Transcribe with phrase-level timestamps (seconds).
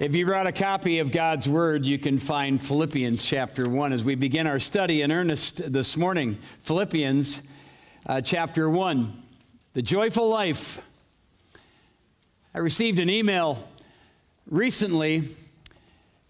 [0.00, 4.02] If you brought a copy of God's Word, you can find Philippians chapter 1 as
[4.02, 6.38] we begin our study in earnest this morning.
[6.60, 7.42] Philippians
[8.06, 9.22] uh, chapter 1,
[9.74, 10.80] the joyful life.
[12.54, 13.68] I received an email
[14.50, 15.36] recently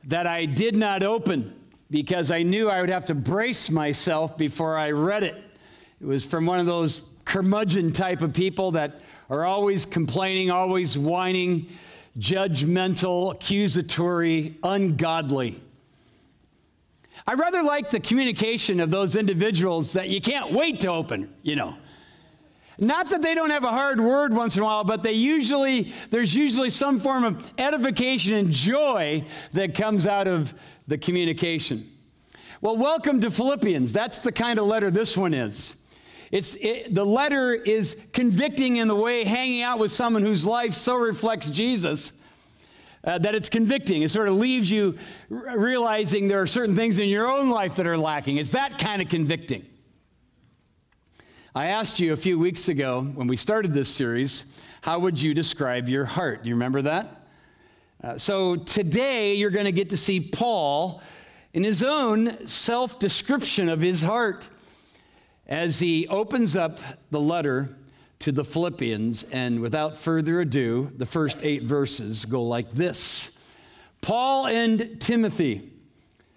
[0.03, 1.55] that I did not open
[1.93, 5.37] because I knew I would have to brace myself before I read it.
[6.01, 10.99] It was from one of those curmudgeon type of people that are always complaining, always
[10.99, 11.69] whining
[12.19, 15.61] judgmental, accusatory, ungodly.
[17.27, 21.57] I rather like the communication of those individuals that you can't wait to open, you
[21.57, 21.77] know.
[22.79, 25.93] Not that they don't have a hard word once in a while, but they usually,
[26.09, 29.23] there's usually some form of edification and joy
[29.53, 30.55] that comes out of
[30.89, 31.91] the communication.
[32.63, 33.93] Well, welcome to Philippians.
[33.93, 35.77] That's the kind of letter this one is.
[36.31, 40.75] It's, it, the letter is convicting in the way hanging out with someone whose life
[40.75, 42.13] so reflects Jesus
[43.03, 44.03] uh, that it's convicting.
[44.03, 44.97] It sort of leaves you
[45.31, 48.37] r- realizing there are certain things in your own life that are lacking.
[48.37, 49.67] It's that kind of convicting.
[51.53, 54.45] I asked you a few weeks ago when we started this series,
[54.83, 56.45] how would you describe your heart?
[56.45, 57.27] Do you remember that?
[58.03, 61.03] Uh, so today you're going to get to see Paul
[61.53, 64.49] in his own self description of his heart
[65.51, 66.79] as he opens up
[67.11, 67.77] the letter
[68.21, 69.25] to the Philippians.
[69.25, 73.33] And without further ado, the first eight verses go like this
[74.01, 75.71] Paul and Timothy,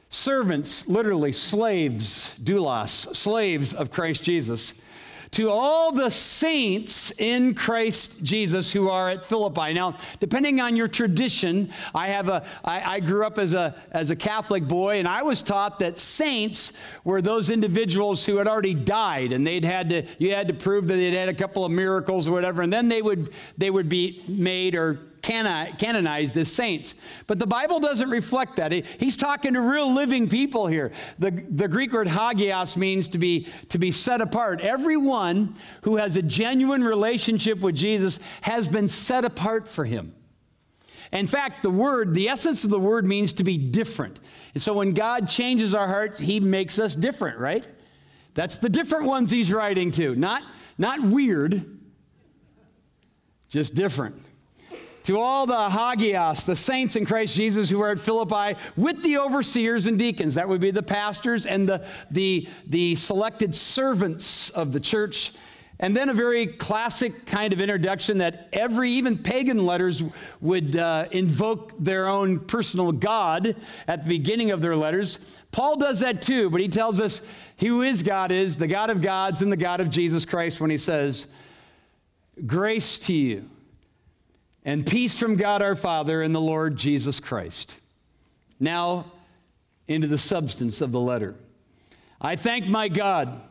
[0.09, 4.73] servants, literally slaves, doulos, slaves of Christ Jesus
[5.33, 9.73] to all the saints in Christ Jesus who are at Philippi.
[9.73, 14.09] Now, depending on your tradition, I have a I, I grew up as a as
[14.09, 16.71] a Catholic boy, and I was taught that saints
[17.03, 20.87] were those individuals who had already died, and they'd had to you had to prove
[20.87, 23.89] that they'd had a couple of miracles or whatever, and then they would they would
[23.89, 26.95] be made or canonized as saints.
[27.25, 28.71] But the Bible doesn't reflect that.
[28.71, 30.91] He's talking to real living people here.
[31.17, 34.61] The, the Greek word hagios means to be, to be set apart.
[34.61, 40.13] Everyone who has a genuine relationship with Jesus has been set apart for him.
[41.13, 44.19] In fact, the word, the essence of the word means to be different.
[44.53, 47.65] And so when God changes our hearts, he makes us different, right?
[48.33, 50.15] That's the different ones he's writing to.
[50.15, 50.43] Not,
[50.77, 51.79] not weird,
[53.47, 54.19] just different
[55.03, 59.17] to all the hagios, the saints in Christ Jesus who are at Philippi, with the
[59.17, 60.35] overseers and deacons.
[60.35, 65.33] That would be the pastors and the, the, the selected servants of the church.
[65.79, 70.03] And then a very classic kind of introduction that every, even pagan letters,
[70.39, 73.55] would uh, invoke their own personal God
[73.87, 75.19] at the beginning of their letters.
[75.51, 77.21] Paul does that too, but he tells us
[77.57, 80.69] who his God is, the God of gods and the God of Jesus Christ, when
[80.69, 81.27] he says,
[82.45, 83.49] Grace to you
[84.65, 87.77] and peace from God our Father and the Lord Jesus Christ.
[88.59, 89.11] Now,
[89.87, 91.35] into the substance of the letter.
[92.21, 93.41] I thank my God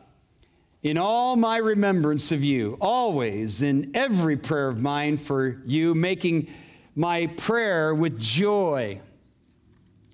[0.81, 6.47] in all my remembrance of you, always in every prayer of mine for you, making
[6.95, 8.99] my prayer with joy.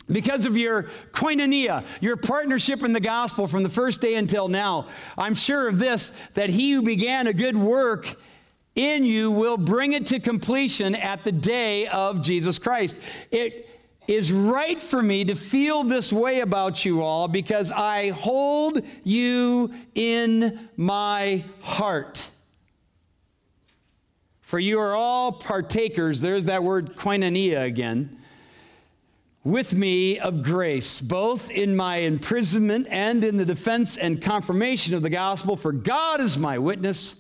[0.07, 4.87] Because of your koinonia, your partnership in the gospel from the first day until now,
[5.17, 8.15] I'm sure of this that he who began a good work
[8.79, 12.95] in you will bring it to completion at the day of Jesus Christ.
[13.29, 13.69] It
[14.07, 19.73] is right for me to feel this way about you all because I hold you
[19.95, 22.29] in my heart.
[24.39, 28.17] For you are all partakers, there's that word koinonia again,
[29.43, 35.01] with me of grace, both in my imprisonment and in the defense and confirmation of
[35.03, 35.57] the gospel.
[35.57, 37.17] For God is my witness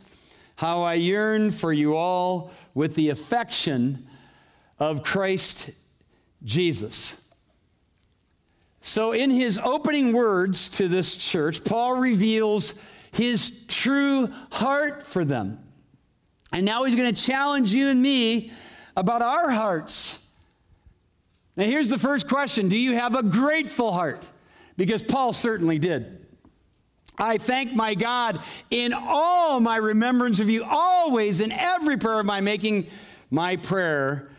[0.59, 4.05] how I yearn for you all with the affection
[4.77, 5.69] of Christ
[6.43, 7.15] Jesus.
[8.81, 12.73] So, in his opening words to this church, Paul reveals
[13.13, 15.63] his true heart for them.
[16.51, 18.51] And now he's going to challenge you and me
[18.97, 20.19] about our hearts.
[21.55, 24.29] Now, here's the first question Do you have a grateful heart?
[24.75, 26.25] Because Paul certainly did.
[27.19, 32.25] I thank my God in all my remembrance of you, always in every prayer of
[32.25, 32.87] my making
[33.29, 34.29] my prayer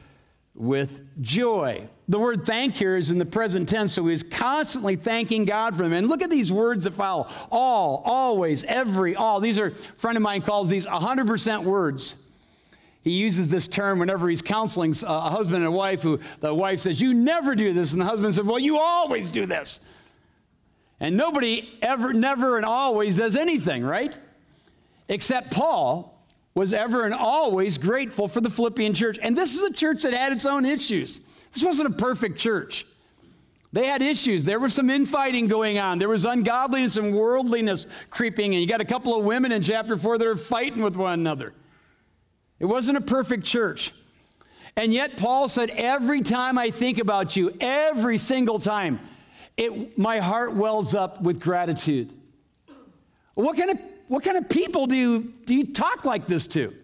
[0.54, 1.88] with joy.
[2.08, 5.84] The word thank here is in the present tense, so he's constantly thanking God for
[5.84, 5.92] them.
[5.92, 9.38] And look at these words that follow all, always, every, all.
[9.40, 12.16] These are, a friend of mine calls these 100% words.
[13.02, 16.54] He uses this term whenever he's counseling uh, a husband and a wife who the
[16.54, 17.92] wife says, You never do this.
[17.92, 19.80] And the husband says, Well, you always do this.
[21.00, 24.14] And nobody ever, never, and always does anything, right?
[25.08, 26.16] Except Paul
[26.54, 29.18] was ever and always grateful for the Philippian church.
[29.22, 31.20] And this is a church that had its own issues.
[31.52, 32.86] This wasn't a perfect church.
[33.72, 34.44] They had issues.
[34.44, 35.98] There was some infighting going on.
[35.98, 38.60] There was ungodliness and worldliness creeping in.
[38.60, 41.54] You got a couple of women in chapter 4 that are fighting with one another.
[42.58, 43.92] It wasn't a perfect church.
[44.76, 49.00] And yet, Paul said, Every time I think about you, every single time,
[49.60, 52.14] it, my heart wells up with gratitude.
[53.34, 53.78] What kind, of,
[54.08, 56.74] what kind of people do you, do you talk like this to?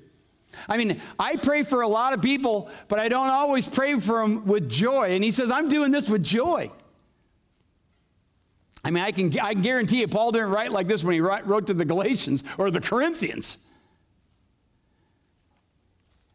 [0.69, 4.20] I mean, I pray for a lot of people, but I don't always pray for
[4.20, 5.14] them with joy.
[5.14, 6.70] And he says, I'm doing this with joy.
[8.84, 11.20] I mean, I can, I can guarantee you, Paul didn't write like this when he
[11.20, 13.58] wrote to the Galatians or the Corinthians.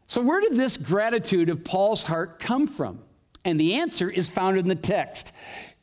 [0.08, 3.00] So, where did this gratitude of Paul's heart come from?
[3.44, 5.32] And the answer is found in the text.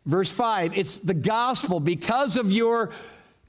[0.05, 2.91] Verse 5 it's the gospel because of your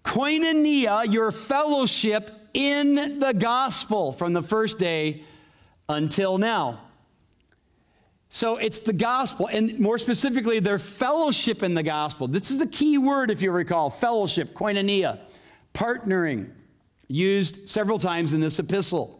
[0.05, 5.23] koinonia, your fellowship in the gospel from the first day
[5.89, 6.81] until now.
[8.33, 12.29] So it's the gospel, and more specifically, their fellowship in the gospel.
[12.29, 15.19] This is a key word, if you recall fellowship, koinonia,
[15.75, 16.53] partnering,
[17.09, 19.20] used several times in this epistle.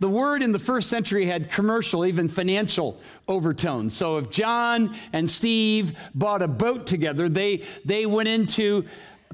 [0.00, 2.98] The word in the first century had commercial, even financial
[3.28, 3.94] overtones.
[3.94, 8.86] So if John and Steve bought a boat together, they, they went into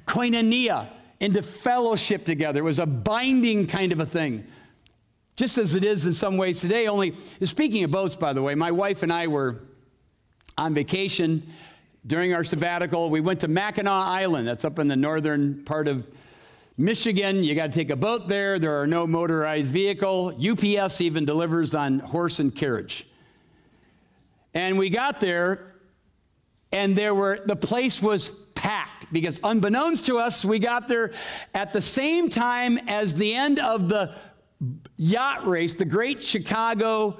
[0.06, 0.88] koinonia,
[1.20, 2.60] into fellowship together.
[2.60, 4.44] It was a binding kind of a thing.
[5.36, 7.14] Just as it is in some ways today, only
[7.44, 9.60] speaking of boats, by the way, my wife and I were
[10.58, 11.44] on vacation
[12.06, 13.08] during our sabbatical.
[13.08, 16.06] We went to Mackinac Island, that's up in the northern part of
[16.78, 17.42] Michigan.
[17.42, 18.58] You got to take a boat there.
[18.58, 20.36] There are no motorized vehicle.
[20.38, 23.06] UPS even delivers on horse and carriage.
[24.52, 25.74] And we got there,
[26.72, 31.12] and there were the place was packed because unbeknownst to us, we got there
[31.54, 34.14] at the same time as the end of the
[34.96, 37.18] yacht race, the Great Chicago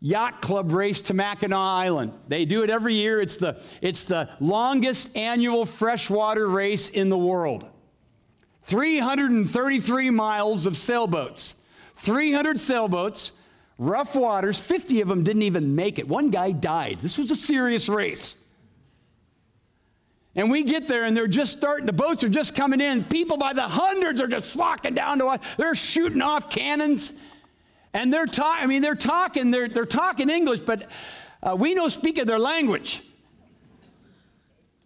[0.00, 2.12] Yacht Club race to Mackinac Island.
[2.26, 3.20] They do it every year.
[3.20, 7.66] It's the, it's the longest annual freshwater race in the world.
[8.62, 11.56] 333 miles of sailboats,
[11.96, 13.32] 300 sailboats,
[13.78, 14.58] rough waters.
[14.60, 16.06] 50 of them didn't even make it.
[16.06, 16.98] One guy died.
[17.02, 18.36] This was a serious race.
[20.34, 23.04] And we get there and they're just starting, the boats are just coming in.
[23.04, 25.40] People by the hundreds are just flocking down to us.
[25.58, 27.12] They're shooting off cannons.
[27.92, 30.88] And they're talking, I mean, they're talking, they're, they're talking English, but
[31.42, 33.02] uh, we don't speak of their language.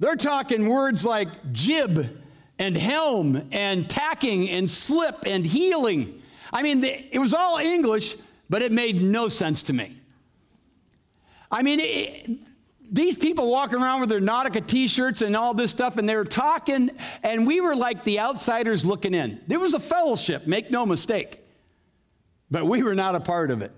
[0.01, 2.19] They're talking words like jib
[2.59, 6.23] and helm and tacking and slip and heeling.
[6.53, 8.17] I mean, it was all English,
[8.49, 9.97] but it made no sense to me.
[11.51, 12.31] I mean, it,
[12.91, 16.17] these people walking around with their Nautica t shirts and all this stuff, and they
[16.17, 16.91] were talking,
[17.23, 19.41] and we were like the outsiders looking in.
[19.47, 21.41] There was a fellowship, make no mistake,
[22.51, 23.73] but we were not a part of it.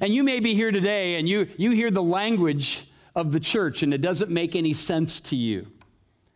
[0.00, 3.82] And you may be here today and you, you hear the language of the church,
[3.82, 5.66] and it doesn't make any sense to you.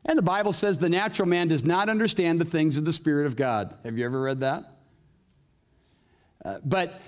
[0.05, 3.27] And the Bible says the natural man does not understand the things of the Spirit
[3.27, 3.77] of God.
[3.85, 4.65] Have you ever read that?
[6.45, 7.01] Uh, but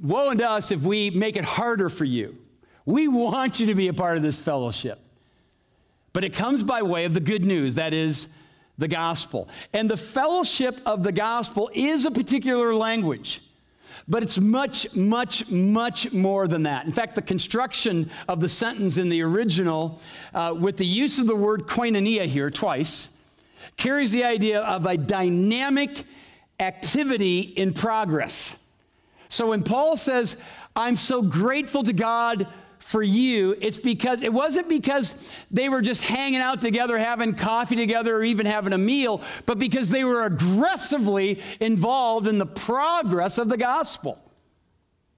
[0.00, 2.36] woe unto us if we make it harder for you.
[2.84, 4.98] We want you to be a part of this fellowship.
[6.12, 8.28] But it comes by way of the good news, that is,
[8.78, 9.48] the gospel.
[9.72, 13.42] And the fellowship of the gospel is a particular language.
[14.08, 16.86] But it's much, much, much more than that.
[16.86, 20.00] In fact, the construction of the sentence in the original,
[20.34, 23.10] uh, with the use of the word koinonia here twice,
[23.76, 26.04] carries the idea of a dynamic
[26.58, 28.58] activity in progress.
[29.28, 30.36] So when Paul says,
[30.74, 32.46] I'm so grateful to God
[32.80, 35.14] for you, it's because it wasn't because
[35.50, 39.58] they were just hanging out together, having coffee together, or even having a meal, but
[39.58, 44.18] because they were aggressively involved in the progress of the gospel.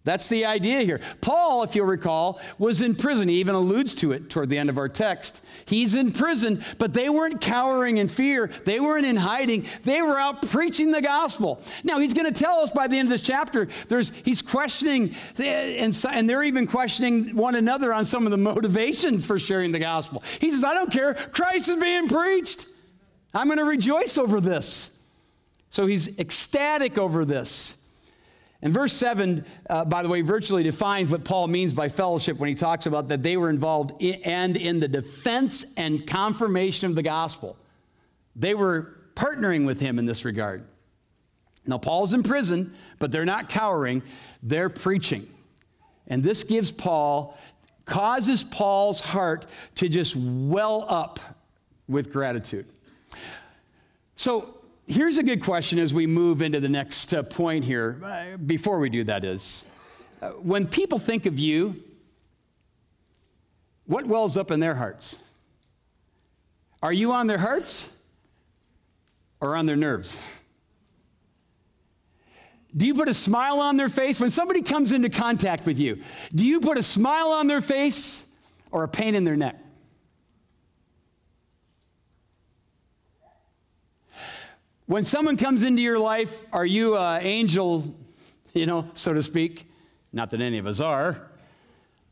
[0.05, 1.01] That's the idea here.
[1.21, 3.29] Paul, if you'll recall, was in prison.
[3.29, 5.45] He even alludes to it toward the end of our text.
[5.65, 8.51] He's in prison, but they weren't cowering in fear.
[8.65, 9.67] They weren't in hiding.
[9.85, 11.63] They were out preaching the gospel.
[11.85, 15.15] Now, he's going to tell us by the end of this chapter, there's, he's questioning,
[15.39, 19.71] eh, and, and they're even questioning one another on some of the motivations for sharing
[19.71, 20.25] the gospel.
[20.41, 21.15] He says, I don't care.
[21.15, 22.67] Christ is being preached.
[23.33, 24.91] I'm going to rejoice over this.
[25.71, 27.77] So he's ecstatic over this.
[28.63, 32.49] And verse 7, uh, by the way, virtually defines what Paul means by fellowship when
[32.49, 36.95] he talks about that they were involved in, and in the defense and confirmation of
[36.95, 37.57] the gospel.
[38.37, 40.65] They were partnering with him in this regard.
[41.67, 44.03] Now, Paul's in prison, but they're not cowering,
[44.43, 45.29] they're preaching.
[46.07, 47.37] And this gives Paul,
[47.85, 51.19] causes Paul's heart to just well up
[51.89, 52.67] with gratitude.
[54.15, 58.01] So, here's a good question as we move into the next uh, point here.
[58.05, 59.65] Uh, before we do that is,
[60.21, 61.83] uh, when people think of you,
[63.87, 65.23] what wells up in their hearts?
[66.83, 67.91] Are you on their hearts
[69.41, 70.21] or on their nerves?
[72.75, 76.01] Do you put a smile on their face when somebody comes into contact with you?
[76.35, 78.25] Do you put a smile on their face
[78.71, 79.62] or a pain in their neck?
[84.93, 87.95] When someone comes into your life, are you an angel,
[88.53, 89.67] you know, so to speak?
[90.13, 91.31] Not that any of us are,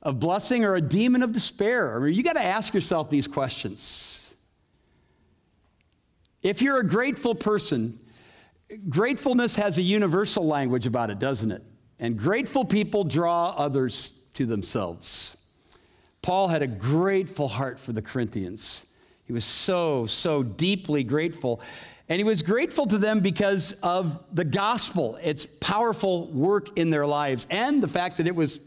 [0.01, 1.95] of blessing or a demon of despair?
[1.95, 4.35] I mean, you got to ask yourself these questions.
[6.43, 8.01] If you're a grateful person,
[8.89, 11.63] gratefulness has a universal language about it, doesn't it?
[11.99, 15.37] And grateful people draw others to themselves.
[16.23, 18.87] Paul had a grateful heart for the Corinthians.
[19.27, 21.61] He was so, so deeply grateful.
[22.11, 27.07] And he was grateful to them because of the gospel, its powerful work in their
[27.07, 28.59] lives, and the fact that it was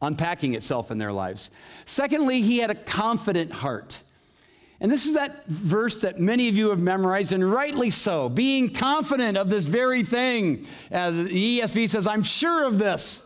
[0.00, 1.50] unpacking itself in their lives.
[1.86, 4.04] Secondly, he had a confident heart.
[4.80, 8.72] And this is that verse that many of you have memorized, and rightly so, being
[8.72, 10.64] confident of this very thing.
[10.90, 13.24] Uh, the ESV says, I'm sure of this,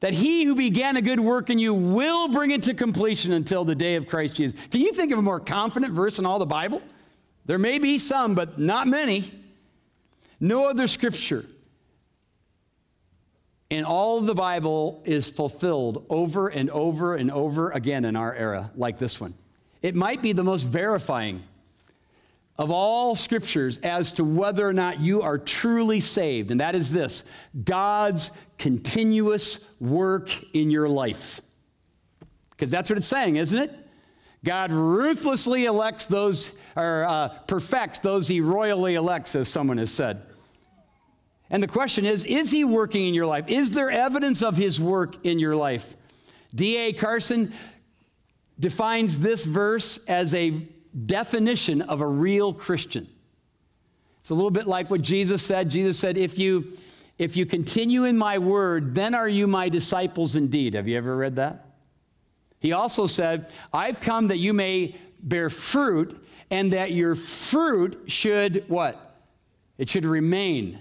[0.00, 3.64] that he who began a good work in you will bring it to completion until
[3.64, 4.58] the day of Christ Jesus.
[4.70, 6.82] Can you think of a more confident verse in all the Bible?
[7.44, 9.32] There may be some, but not many.
[10.40, 11.46] No other scripture
[13.72, 18.34] in all of the Bible is fulfilled over and over and over again in our
[18.34, 19.34] era, like this one.
[19.80, 21.42] It might be the most verifying
[22.58, 26.92] of all scriptures as to whether or not you are truly saved, and that is
[26.92, 27.24] this
[27.64, 31.40] God's continuous work in your life.
[32.50, 33.81] Because that's what it's saying, isn't it?
[34.44, 40.22] God ruthlessly elects those, or uh, perfects those he royally elects, as someone has said.
[41.48, 43.44] And the question is Is he working in your life?
[43.48, 45.96] Is there evidence of his work in your life?
[46.54, 46.92] D.A.
[46.92, 47.52] Carson
[48.58, 50.50] defines this verse as a
[51.06, 53.08] definition of a real Christian.
[54.20, 55.70] It's a little bit like what Jesus said.
[55.70, 56.76] Jesus said, If you,
[57.18, 60.74] if you continue in my word, then are you my disciples indeed.
[60.74, 61.71] Have you ever read that?
[62.62, 66.16] He also said, I've come that you may bear fruit
[66.48, 69.18] and that your fruit should what?
[69.78, 70.78] It should remain.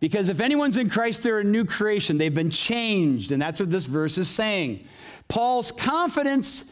[0.00, 2.18] Because if anyone's in Christ, they're a new creation.
[2.18, 3.32] They've been changed.
[3.32, 4.86] And that's what this verse is saying.
[5.28, 6.64] Paul's confidence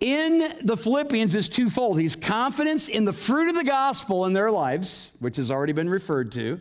[0.00, 2.00] in the Philippians is twofold.
[2.00, 5.88] He's confidence in the fruit of the gospel in their lives, which has already been
[5.88, 6.58] referred to,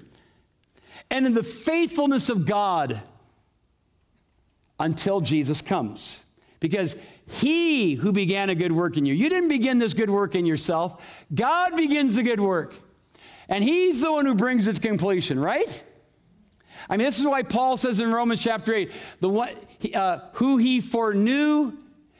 [1.09, 3.01] and in the faithfulness of God
[4.79, 6.21] until Jesus comes.
[6.59, 6.95] Because
[7.27, 10.45] he who began a good work in you, you didn't begin this good work in
[10.45, 11.03] yourself.
[11.33, 12.73] God begins the good work.
[13.49, 15.83] And he's the one who brings it to completion, right?
[16.89, 19.49] I mean, this is why Paul says in Romans chapter 8, the one,
[19.93, 21.77] uh, who he foreknew,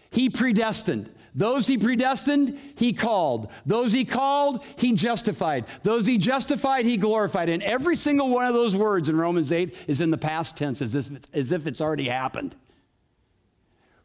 [0.10, 1.12] he predestined.
[1.34, 3.52] Those he predestined, he called.
[3.66, 5.66] Those he called, he justified.
[5.84, 7.50] Those he justified, he glorified.
[7.50, 10.82] And every single one of those words in Romans 8 is in the past tense,
[10.82, 12.56] as if it's, as if it's already happened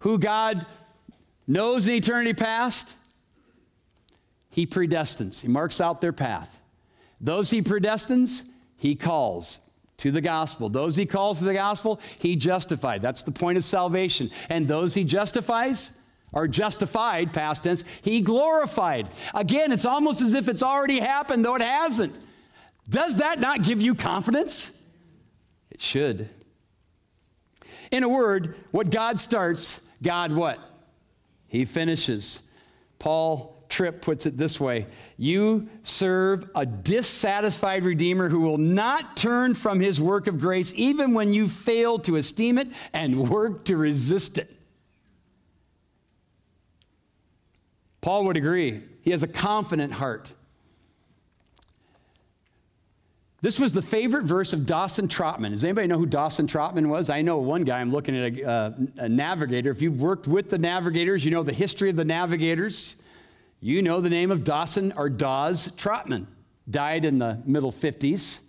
[0.02, 0.66] who God
[1.46, 2.94] knows in eternity past,
[4.50, 5.40] He predestines.
[5.40, 6.60] He marks out their path.
[7.20, 8.42] Those He predestines,
[8.76, 9.58] He calls
[9.98, 10.68] to the gospel.
[10.68, 13.00] Those He calls to the gospel, He justified.
[13.00, 14.30] That's the point of salvation.
[14.48, 15.92] And those He justifies,
[16.34, 19.08] are justified, past tense, He glorified.
[19.34, 22.14] Again, it's almost as if it's already happened, though it hasn't.
[22.88, 24.76] Does that not give you confidence?
[25.70, 26.28] It should.
[27.92, 30.58] In a word, what God starts, God what?
[31.48, 32.42] He finishes.
[32.98, 39.54] Paul Tripp puts it this way You serve a dissatisfied Redeemer who will not turn
[39.54, 43.78] from his work of grace even when you fail to esteem it and work to
[43.78, 44.54] resist it.
[48.02, 48.82] Paul would agree.
[49.00, 50.34] He has a confident heart.
[53.42, 55.50] This was the favorite verse of Dawson Trotman.
[55.50, 57.10] Does anybody know who Dawson Trotman was?
[57.10, 57.80] I know one guy.
[57.80, 59.68] I'm looking at a, uh, a, navigator.
[59.72, 62.94] If you've worked with the navigators, you know the history of the navigators.
[63.60, 66.28] You know the name of Dawson or Dawes Trotman.
[66.70, 68.42] Died in the middle 50s.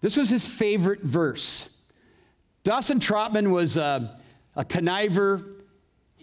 [0.00, 1.68] This was his favorite verse.
[2.64, 4.20] Dawson Trotman was a,
[4.56, 5.53] a conniver,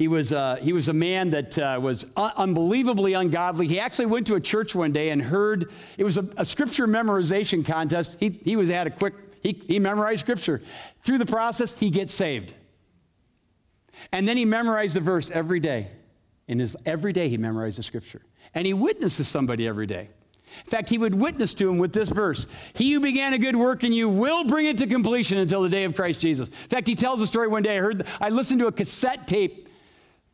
[0.01, 3.67] he was, uh, he was a man that uh, was un- unbelievably ungodly.
[3.67, 6.88] He actually went to a church one day and heard, it was a, a scripture
[6.88, 8.17] memorization contest.
[8.20, 10.60] He, he was, had a quick, he, he memorized scripture.
[11.03, 12.51] Through the process, he gets saved.
[14.12, 15.89] And then he memorized the verse every day.
[16.48, 18.24] In his every day, he memorized the scripture.
[18.55, 20.10] And he witnesses somebody every day.
[20.65, 23.55] In fact, he would witness to him with this verse He who began a good
[23.55, 26.48] work in you will bring it to completion until the day of Christ Jesus.
[26.48, 27.77] In fact, he tells a story one day.
[27.77, 29.67] I heard, I listened to a cassette tape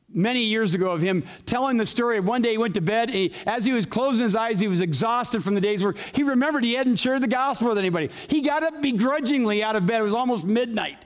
[0.10, 3.10] many years ago of him telling the story of one day he went to bed.
[3.10, 5.98] He, as he was closing his eyes, he was exhausted from the day's work.
[6.14, 8.10] He remembered he hadn't shared the gospel with anybody.
[8.28, 10.00] He got up begrudgingly out of bed.
[10.00, 11.04] It was almost midnight.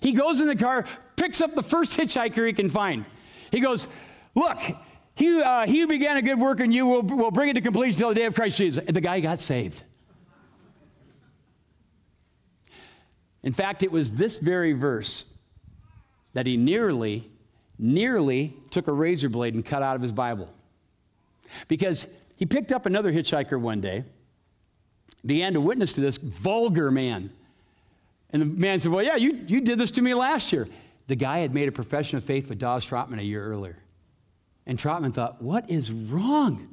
[0.00, 0.86] He goes in the car,
[1.16, 3.04] picks up the first hitchhiker he can find.
[3.50, 3.88] He goes,
[4.34, 4.60] Look,
[5.14, 7.96] he, uh, he began a good work in you will, will bring it to completion
[7.96, 8.84] until the day of Christ Jesus.
[8.86, 9.82] And the guy got saved.
[13.42, 15.24] In fact, it was this very verse
[16.34, 17.30] that he nearly,
[17.78, 20.48] nearly took a razor blade and cut out of his Bible.
[21.68, 22.06] Because
[22.36, 24.04] he picked up another hitchhiker one day,
[25.24, 27.30] began to witness to this vulgar man.
[28.30, 30.68] And the man said, Well, yeah, you, you did this to me last year.
[31.08, 33.78] The guy had made a profession of faith with Dawes Trotman a year earlier.
[34.66, 36.68] And Trotman thought, what is wrong?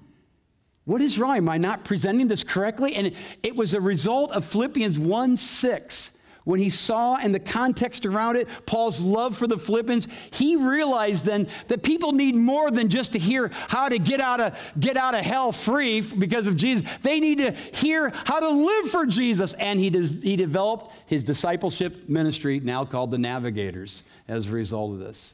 [0.84, 1.38] What is wrong?
[1.38, 2.94] Am I not presenting this correctly?
[2.94, 6.12] And it, it was a result of Philippians 1 6.
[6.46, 11.26] When he saw in the context around it Paul's love for the Philippians, he realized
[11.26, 14.96] then that people need more than just to hear how to get out of, get
[14.96, 16.88] out of hell free because of Jesus.
[17.02, 19.56] They need to hear how to live for Jesus.
[19.56, 24.94] And he, des, he developed his discipleship ministry, now called the Navigators, as a result
[24.94, 25.34] of this.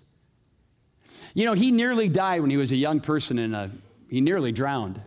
[1.33, 5.01] You know, he nearly died when he was a young person and he nearly drowned.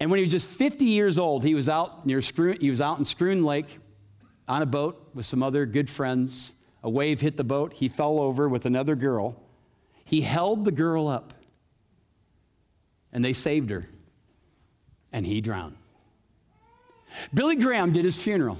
[0.00, 2.80] And when he was just 50 years old, he was out near Schroon, he was
[2.80, 3.78] out in Schroon Lake
[4.48, 6.54] on a boat with some other good friends.
[6.82, 7.74] A wave hit the boat.
[7.74, 9.36] He fell over with another girl.
[10.04, 11.34] He held the girl up,
[13.12, 13.86] and they saved her,
[15.12, 15.76] and he drowned.
[17.34, 18.58] Billy Graham did his funeral.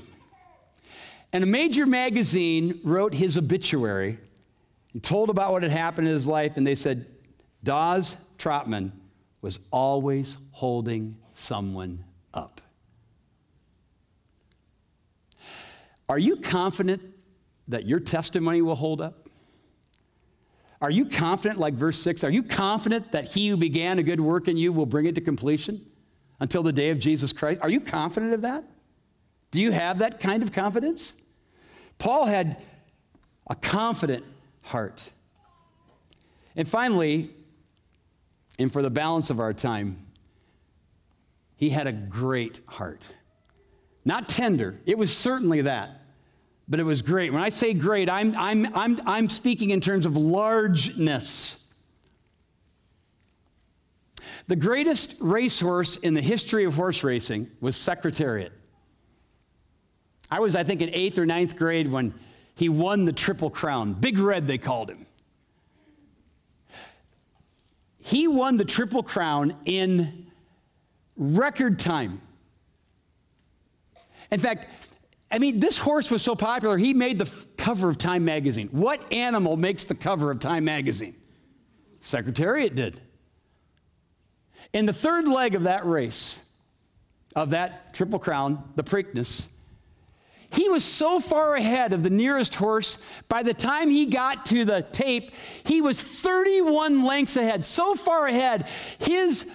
[1.33, 4.19] And a major magazine wrote his obituary
[4.93, 7.07] and told about what had happened in his life, and they said,
[7.65, 8.93] Dawes Trotman
[9.41, 12.61] was always holding someone up.
[16.09, 17.03] Are you confident
[17.69, 19.29] that your testimony will hold up?
[20.81, 24.21] Are you confident, like verse 6, are you confident that he who began a good
[24.21, 25.85] work in you will bring it to completion
[26.41, 27.61] until the day of Jesus Christ?
[27.63, 28.65] Are you confident of that?
[29.51, 31.15] Do you have that kind of confidence?
[31.99, 32.57] Paul had
[33.49, 34.25] a confident
[34.63, 35.11] heart.
[36.57, 37.31] And finally,
[38.59, 39.99] and for the balance of our time,
[41.61, 43.15] he had a great heart.
[44.03, 46.01] Not tender, it was certainly that,
[46.67, 47.35] but it was great.
[47.35, 51.59] When I say great, I'm, I'm, I'm, I'm speaking in terms of largeness.
[54.47, 58.53] The greatest racehorse in the history of horse racing was Secretariat.
[60.31, 62.15] I was, I think, in eighth or ninth grade when
[62.55, 63.93] he won the Triple Crown.
[63.93, 65.05] Big Red, they called him.
[68.03, 70.20] He won the Triple Crown in
[71.17, 72.21] record time.
[74.31, 74.67] In fact,
[75.31, 78.69] I mean, this horse was so popular, he made the f- cover of Time magazine.
[78.73, 81.15] What animal makes the cover of Time magazine?
[82.01, 83.01] Secretariat did.
[84.73, 86.41] In the third leg of that race,
[87.37, 89.49] of that Triple Crown, the Preakness,
[90.53, 94.65] he was so far ahead of the nearest horse, by the time he got to
[94.65, 95.31] the tape,
[95.63, 98.67] he was 31 lengths ahead, so far ahead.
[98.99, 99.47] His,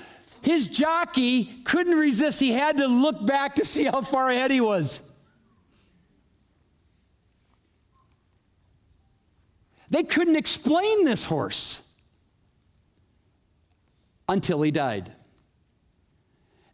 [0.46, 2.40] his jockey couldn't resist.
[2.40, 5.02] He had to look back to see how far ahead he was.
[9.90, 11.82] They couldn't explain this horse
[14.30, 15.12] until he died.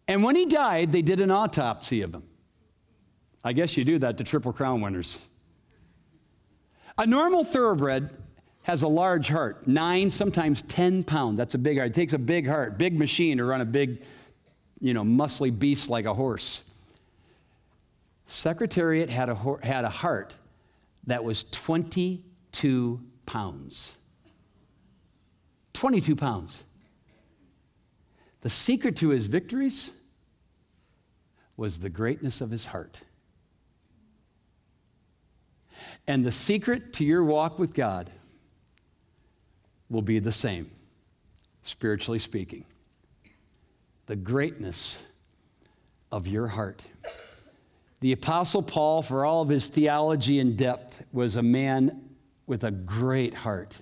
[0.06, 2.24] And when he died, they did an autopsy of him.
[3.42, 5.26] I guess you do that to Triple Crown winners.
[6.98, 8.10] A normal thoroughbred
[8.64, 11.38] has a large heart, nine, sometimes 10 pounds.
[11.38, 11.90] That's a big heart.
[11.90, 14.02] It takes a big heart, big machine to run a big,
[14.80, 16.64] you know, muscly beast like a horse.
[18.28, 20.36] Secretariat had a, had a heart
[21.08, 23.96] that was 22 pounds.
[25.74, 26.64] 22 pounds.
[28.42, 29.94] The secret to his victories
[31.58, 33.02] was the greatness of his heart.
[36.08, 38.12] And the secret to your walk with God
[39.92, 40.72] will be the same,
[41.62, 42.64] spiritually speaking.
[44.08, 45.04] The greatness
[46.12, 46.82] of your heart.
[48.00, 52.10] The Apostle Paul, for all of his theology and depth, was a man
[52.48, 53.80] with a great heart.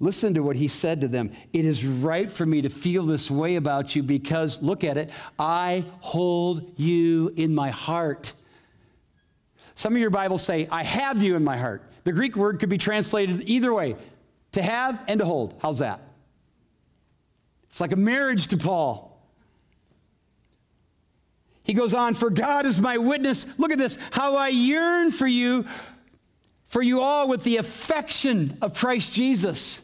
[0.00, 1.32] Listen to what he said to them.
[1.52, 5.10] It is right for me to feel this way about you because, look at it,
[5.38, 8.32] I hold you in my heart.
[9.74, 11.82] Some of your Bibles say, I have you in my heart.
[12.06, 13.96] The Greek word could be translated either way
[14.52, 15.58] to have and to hold.
[15.60, 16.00] How's that?
[17.64, 19.20] It's like a marriage to Paul.
[21.64, 23.44] He goes on, For God is my witness.
[23.58, 25.66] Look at this, how I yearn for you,
[26.64, 29.82] for you all with the affection of Christ Jesus.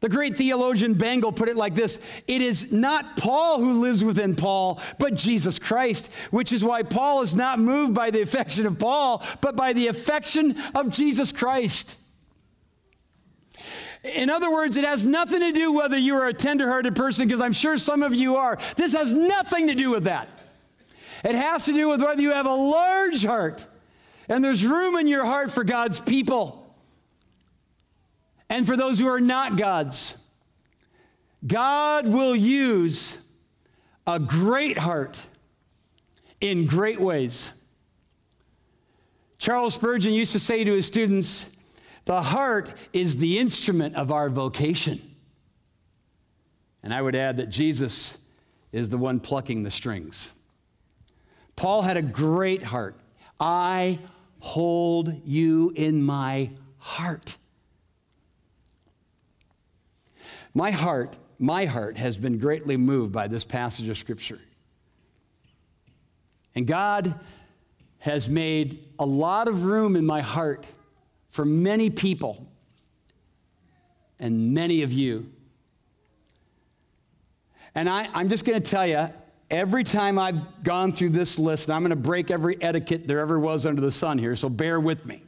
[0.00, 4.36] The great theologian Bengel put it like this It is not Paul who lives within
[4.36, 8.78] Paul, but Jesus Christ, which is why Paul is not moved by the affection of
[8.78, 11.96] Paul, but by the affection of Jesus Christ.
[14.04, 17.40] In other words, it has nothing to do whether you are a tenderhearted person, because
[17.40, 18.58] I'm sure some of you are.
[18.76, 20.28] This has nothing to do with that.
[21.24, 23.66] It has to do with whether you have a large heart
[24.28, 26.65] and there's room in your heart for God's people
[28.48, 30.16] and for those who are not God's.
[31.46, 33.18] God will use
[34.06, 35.20] a great heart
[36.40, 37.50] in great ways.
[39.38, 41.50] Charles Spurgeon used to say to his students,
[42.04, 45.00] The heart is the instrument of our vocation.
[46.82, 48.18] And I would add that Jesus
[48.72, 50.32] is the one plucking the strings.
[51.56, 52.96] Paul had a great heart.
[53.40, 53.98] I
[54.38, 57.36] hold you in my heart.
[60.56, 64.40] My heart, my heart has been greatly moved by this passage of Scripture.
[66.54, 67.14] And God
[67.98, 70.64] has made a lot of room in my heart
[71.28, 72.50] for many people
[74.18, 75.30] and many of you.
[77.74, 79.10] And I, am just going to tell you,
[79.50, 83.20] every time I've gone through this list, and I'm going to break every etiquette there
[83.20, 85.22] ever was under the sun here, so bear with me.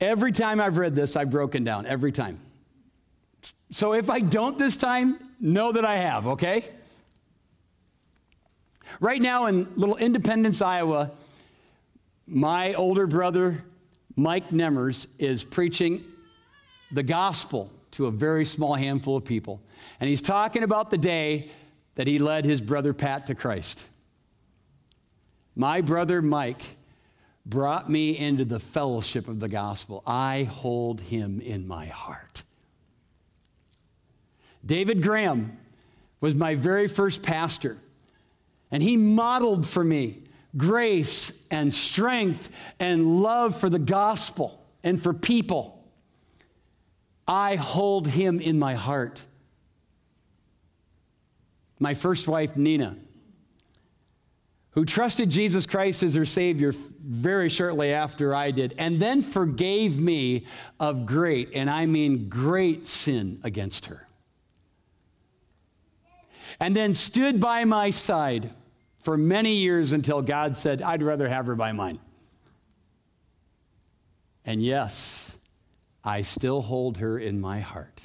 [0.00, 2.40] Every time I've read this, I've broken down, every time.
[3.70, 6.64] So if I don't this time, know that I have, okay?
[9.00, 11.10] Right now in little Independence, Iowa,
[12.26, 13.64] my older brother,
[14.16, 16.04] Mike Nemmers, is preaching
[16.92, 19.60] the gospel to a very small handful of people.
[20.00, 21.50] And he's talking about the day
[21.94, 23.84] that he led his brother Pat to Christ.
[25.56, 26.73] My brother Mike
[27.46, 30.02] brought me into the fellowship of the gospel.
[30.06, 32.44] I hold him in my heart.
[34.64, 35.58] David Graham
[36.20, 37.76] was my very first pastor,
[38.70, 40.22] and he modeled for me
[40.56, 45.84] grace and strength and love for the gospel and for people.
[47.26, 49.22] I hold him in my heart.
[51.78, 52.96] My first wife, Nina,
[54.74, 59.98] who trusted Jesus Christ as her Savior very shortly after I did, and then forgave
[59.98, 60.46] me
[60.80, 64.06] of great, and I mean great sin against her.
[66.58, 68.50] And then stood by my side
[69.00, 71.98] for many years until God said, I'd rather have her by mine.
[74.44, 75.36] And yes,
[76.02, 78.02] I still hold her in my heart.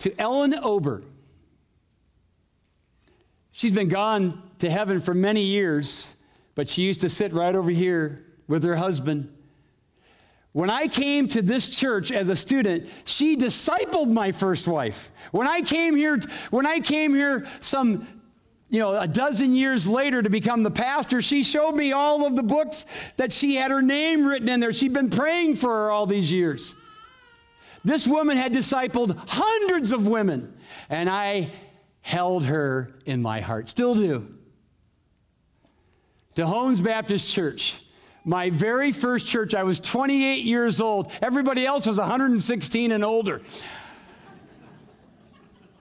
[0.00, 1.02] To Ellen Ober,
[3.62, 6.16] she's been gone to heaven for many years,
[6.56, 9.32] but she used to sit right over here with her husband.
[10.50, 15.12] When I came to this church as a student, she discipled my first wife.
[15.30, 16.18] When I came here,
[16.50, 18.08] when I came here some
[18.68, 22.34] you know, a dozen years later to become the pastor, she showed me all of
[22.34, 22.84] the books
[23.16, 24.72] that she had her name written in there.
[24.72, 26.74] She'd been praying for her all these years.
[27.84, 30.52] This woman had discipled hundreds of women,
[30.90, 31.52] and I
[32.02, 34.34] held her in my heart, still do.
[36.34, 37.80] To Holmes Baptist Church,
[38.24, 41.10] my very first church, I was 28 years old.
[41.20, 43.42] Everybody else was 116 and older.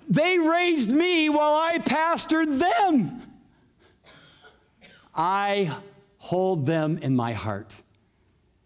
[0.09, 3.21] They raised me while I pastored them.
[5.15, 5.75] I
[6.17, 7.73] hold them in my heart.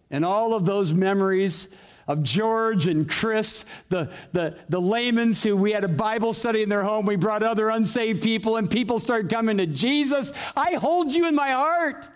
[0.09, 1.67] And all of those memories
[2.07, 6.69] of George and Chris, the, the, the laymen's who we had a Bible study in
[6.69, 7.05] their home.
[7.05, 10.31] We brought other unsaved people, and people started coming to Jesus.
[10.55, 12.07] I hold you in my heart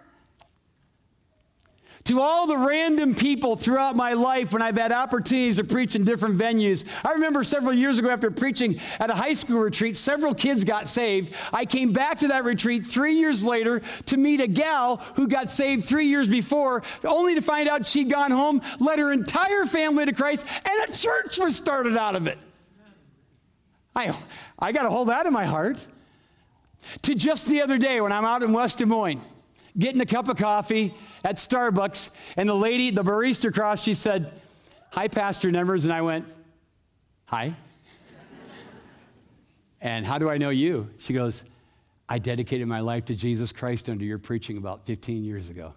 [2.05, 6.03] to all the random people throughout my life when I've had opportunities to preach in
[6.05, 6.85] different venues.
[7.03, 10.87] I remember several years ago after preaching at a high school retreat, several kids got
[10.87, 11.33] saved.
[11.53, 15.51] I came back to that retreat three years later to meet a gal who got
[15.51, 20.05] saved three years before, only to find out she'd gone home, led her entire family
[20.05, 22.37] to Christ, and a church was started out of it.
[23.95, 24.15] I,
[24.57, 25.85] I got to hold that in my heart.
[27.03, 29.21] To just the other day when I'm out in West Des Moines,
[29.79, 34.31] getting a cup of coffee at Starbucks, and the lady, the barista across, she said,
[34.91, 35.83] Hi, Pastor Nemmers.
[35.83, 36.25] And I went,
[37.25, 37.55] Hi.
[39.81, 40.89] and how do I know you?
[40.97, 41.43] She goes,
[42.07, 45.73] I dedicated my life to Jesus Christ under your preaching about 15 years ago.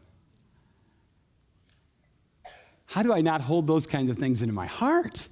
[2.86, 5.28] How do I not hold those kinds of things into my heart?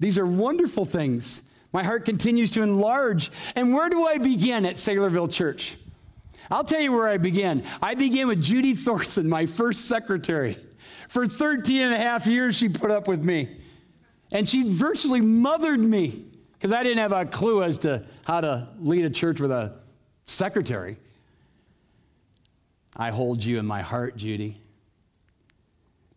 [0.00, 1.42] These are wonderful things.
[1.72, 3.30] My heart continues to enlarge.
[3.56, 5.76] And where do I begin at Saylorville Church?
[6.50, 7.64] I'll tell you where I began.
[7.82, 10.56] I began with Judy Thorson, my first secretary.
[11.08, 13.56] For 13 and a half years, she put up with me.
[14.30, 18.68] And she virtually mothered me because I didn't have a clue as to how to
[18.78, 19.80] lead a church with a
[20.26, 20.98] secretary.
[22.96, 24.60] I hold you in my heart, Judy.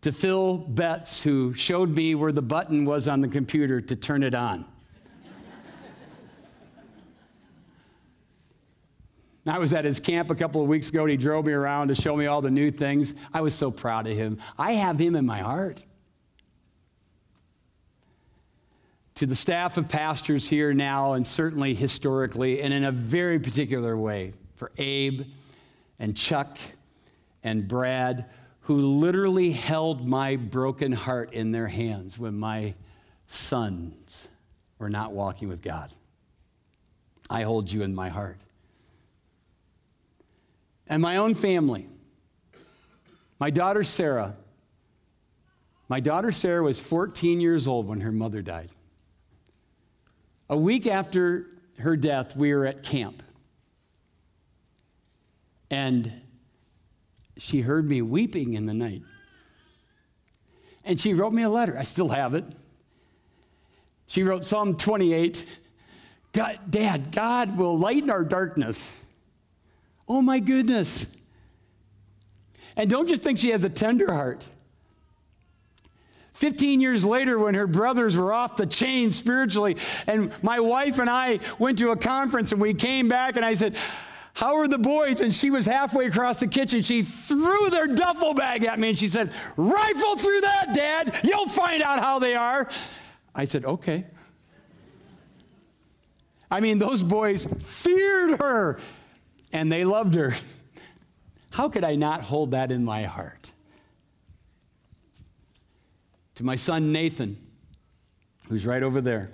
[0.02, 4.22] To Phil Betts, who showed me where the button was on the computer to turn
[4.24, 4.66] it on.
[9.44, 11.88] I was at his camp a couple of weeks ago and he drove me around
[11.88, 13.14] to show me all the new things.
[13.34, 14.38] I was so proud of him.
[14.56, 15.84] I have him in my heart.
[19.16, 23.96] To the staff of pastors here now, and certainly historically, and in a very particular
[23.96, 25.22] way, for Abe
[25.98, 26.58] and Chuck
[27.44, 28.26] and Brad,
[28.60, 32.74] who literally held my broken heart in their hands when my
[33.26, 34.28] sons
[34.78, 35.92] were not walking with God.
[37.28, 38.38] I hold you in my heart
[40.92, 41.88] and my own family.
[43.38, 44.36] My daughter Sarah.
[45.88, 48.68] My daughter Sarah was 14 years old when her mother died.
[50.50, 51.46] A week after
[51.78, 53.22] her death, we were at camp.
[55.70, 56.12] And
[57.38, 59.00] she heard me weeping in the night.
[60.84, 61.74] And she wrote me a letter.
[61.78, 62.44] I still have it.
[64.08, 65.46] She wrote Psalm 28
[66.34, 69.01] God, Dad, God will lighten our darkness
[70.08, 71.06] Oh my goodness.
[72.76, 74.46] And don't just think she has a tender heart.
[76.32, 81.08] 15 years later, when her brothers were off the chain spiritually, and my wife and
[81.08, 83.76] I went to a conference and we came back, and I said,
[84.32, 85.20] How are the boys?
[85.20, 86.80] And she was halfway across the kitchen.
[86.80, 91.20] She threw their duffel bag at me and she said, Rifle through that, Dad.
[91.22, 92.68] You'll find out how they are.
[93.34, 94.04] I said, Okay.
[96.50, 98.78] I mean, those boys feared her
[99.52, 100.34] and they loved her.
[101.50, 103.52] How could I not hold that in my heart?
[106.36, 107.36] To my son Nathan,
[108.48, 109.30] who's right over there.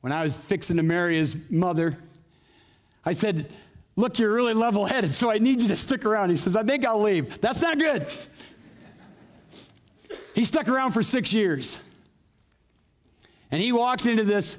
[0.00, 1.96] When I was fixing to marry his mother,
[3.04, 3.50] I said,
[3.96, 6.30] Look, you're really level headed, so I need you to stick around.
[6.30, 7.40] He says, I think I'll leave.
[7.40, 8.08] That's not good.
[10.34, 11.80] he stuck around for six years.
[13.52, 14.58] And he walked into this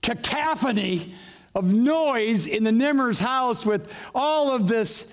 [0.00, 1.14] cacophony
[1.54, 5.12] of noise in the Nemmers' house with all of this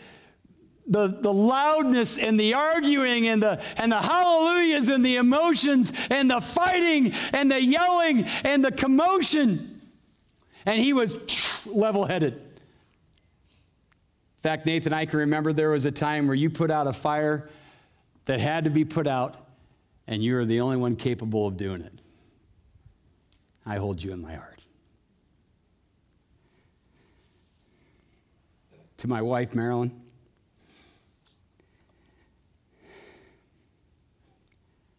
[0.87, 6.29] the, the loudness and the arguing and the, and the hallelujahs and the emotions and
[6.29, 9.81] the fighting and the yelling and the commotion.
[10.65, 11.17] And he was
[11.65, 12.33] level headed.
[12.33, 12.41] In
[14.41, 17.49] fact, Nathan, I can remember there was a time where you put out a fire
[18.25, 19.37] that had to be put out,
[20.07, 21.93] and you are the only one capable of doing it.
[23.65, 24.50] I hold you in my heart.
[29.01, 29.99] To my wife, Marilyn.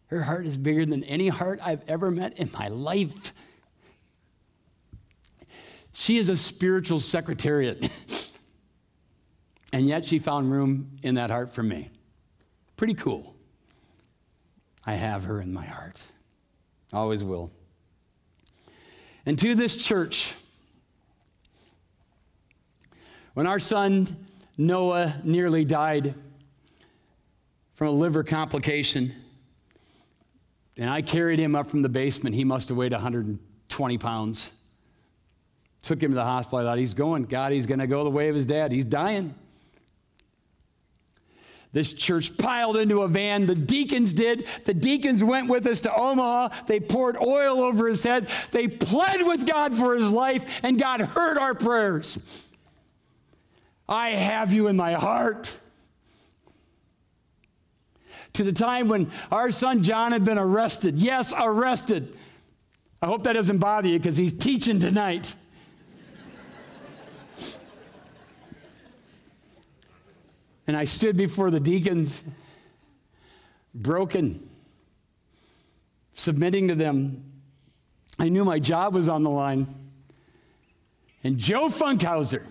[0.07, 3.33] Her heart is bigger than any heart I've ever met in my life.
[5.93, 7.89] She is a spiritual secretariat.
[9.71, 11.89] and yet she found room in that heart for me.
[12.75, 13.37] Pretty cool.
[14.85, 16.01] I have her in my heart.
[16.91, 17.51] Always will.
[19.25, 20.35] And to this church,
[23.33, 24.07] when our son
[24.57, 26.13] Noah nearly died
[27.71, 29.13] from a liver complication,
[30.77, 34.53] and I carried him up from the basement, he must have weighed 120 pounds.
[35.81, 36.59] Took him to the hospital.
[36.59, 37.23] I thought, he's going.
[37.25, 38.71] God, he's going to go the way of his dad.
[38.71, 39.35] He's dying.
[41.73, 43.47] This church piled into a van.
[43.47, 44.47] The deacons did.
[44.65, 46.49] The deacons went with us to Omaha.
[46.67, 48.29] They poured oil over his head.
[48.51, 52.19] They pled with God for his life, and God heard our prayers.
[53.87, 55.57] I have you in my heart.
[58.33, 60.97] To the time when our son John had been arrested.
[60.97, 62.17] Yes, arrested.
[63.01, 65.35] I hope that doesn't bother you because he's teaching tonight.
[70.67, 72.23] and I stood before the deacons,
[73.75, 74.49] broken,
[76.13, 77.23] submitting to them.
[78.17, 79.67] I knew my job was on the line.
[81.23, 82.43] And Joe Funkhauser,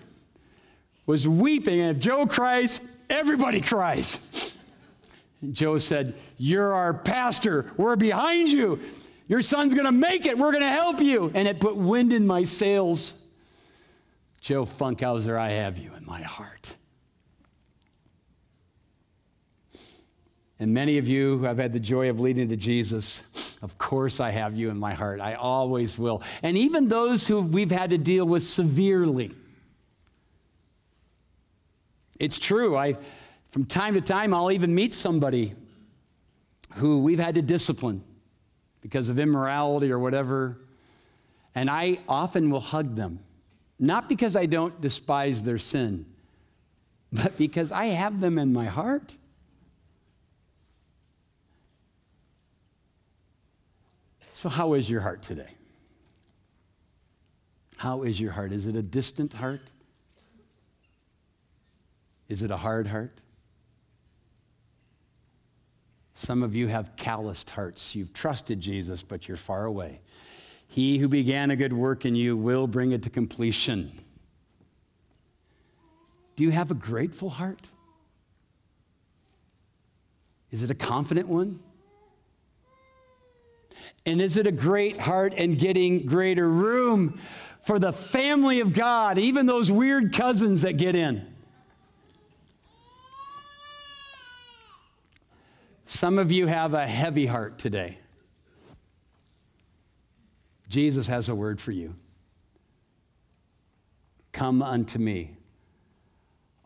[1.05, 1.79] was weeping.
[1.79, 4.57] And if Joe cries, everybody cries.
[5.41, 7.71] And Joe said, You're our pastor.
[7.77, 8.79] We're behind you.
[9.27, 10.37] Your son's going to make it.
[10.37, 11.31] We're going to help you.
[11.33, 13.13] And it put wind in my sails.
[14.41, 16.75] Joe Funkhauser, I have you in my heart.
[20.59, 23.23] And many of you who have had the joy of leading to Jesus,
[23.61, 25.19] of course, I have you in my heart.
[25.19, 26.21] I always will.
[26.41, 29.31] And even those who we've had to deal with severely.
[32.19, 32.77] It's true.
[32.77, 32.97] I,
[33.49, 35.53] from time to time, I'll even meet somebody
[36.75, 38.03] who we've had to discipline
[38.81, 40.59] because of immorality or whatever.
[41.55, 43.19] And I often will hug them,
[43.79, 46.05] not because I don't despise their sin,
[47.11, 49.15] but because I have them in my heart.
[54.33, 55.51] So, how is your heart today?
[57.77, 58.51] How is your heart?
[58.51, 59.61] Is it a distant heart?
[62.33, 63.21] Is it a hard heart?
[66.15, 67.95] Some of you have calloused hearts.
[67.95, 70.01] You've trusted Jesus, but you're far away.
[70.67, 73.91] He who began a good work in you will bring it to completion.
[76.35, 77.61] Do you have a grateful heart?
[80.49, 81.59] Is it a confident one?
[84.07, 87.19] And is it a great heart and getting greater room
[87.61, 91.27] for the family of God, even those weird cousins that get in?
[95.93, 97.99] Some of you have a heavy heart today.
[100.67, 101.93] Jesus has a word for you.
[104.31, 105.37] Come unto me,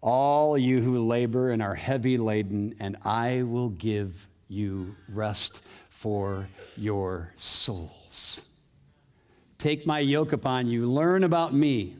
[0.02, 6.48] all you who labor and are heavy laden, and I will give you rest for
[6.78, 8.42] your souls.
[9.58, 11.98] Take my yoke upon you, learn about me.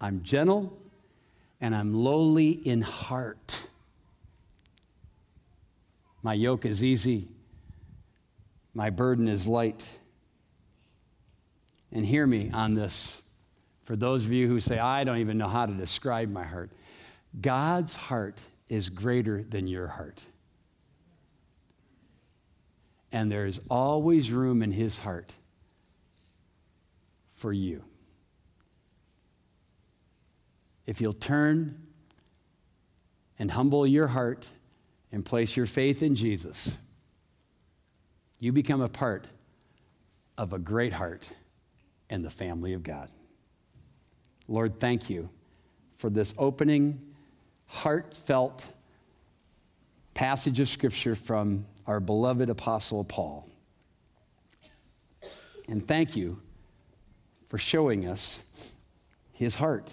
[0.00, 0.78] I'm gentle
[1.60, 3.63] and I'm lowly in heart
[6.24, 7.28] my yoke is easy,
[8.72, 9.86] my burden is light.
[11.92, 13.22] And hear me on this.
[13.82, 16.72] For those of you who say, I don't even know how to describe my heart,
[17.40, 20.20] God's heart is greater than your heart.
[23.12, 25.32] And there's always room in His heart
[27.28, 27.84] for you.
[30.86, 31.86] If you'll turn
[33.38, 34.46] and humble your heart
[35.14, 36.76] and place your faith in Jesus,
[38.40, 39.28] you become a part
[40.36, 41.32] of a great heart
[42.10, 43.08] and the family of God.
[44.48, 45.30] Lord, thank you
[45.94, 47.00] for this opening,
[47.66, 48.66] heartfelt
[50.14, 53.48] passage of Scripture from our beloved Apostle Paul.
[55.68, 56.40] And thank you
[57.46, 58.42] for showing us
[59.32, 59.92] his heart.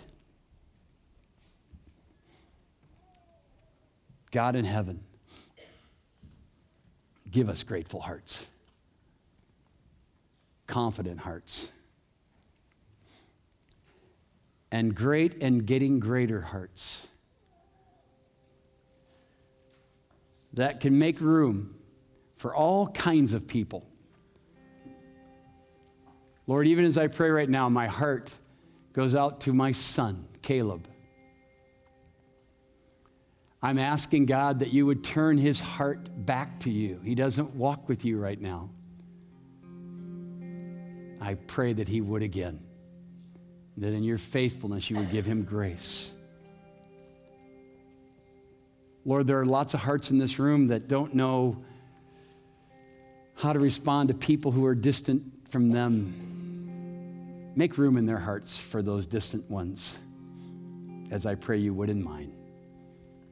[4.32, 5.02] God in heaven,
[7.32, 8.48] Give us grateful hearts,
[10.68, 11.72] confident hearts,
[14.72, 17.08] and great and getting greater hearts
[20.54, 21.76] that can make room
[22.36, 23.86] for all kinds of people.
[26.48, 28.34] Lord, even as I pray right now, my heart
[28.92, 30.88] goes out to my son, Caleb.
[33.64, 37.00] I'm asking God that you would turn his heart back to you.
[37.04, 38.72] He doesn't walk with you right now.
[41.20, 42.60] I pray that he would again,
[43.78, 46.12] that in your faithfulness you would give him grace.
[49.06, 51.64] Lord, there are lots of hearts in this room that don't know
[53.36, 57.52] how to respond to people who are distant from them.
[57.56, 60.00] Make room in their hearts for those distant ones,
[61.12, 62.34] as I pray you would in mine.